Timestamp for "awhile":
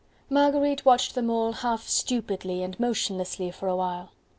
3.67-4.09